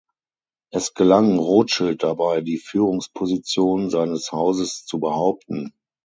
[0.71, 5.73] Es gelang Rothschild dabei die Führungsposition seines Hauses zu behaupten.